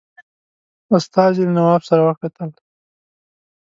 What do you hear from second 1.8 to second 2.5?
سره وکتل.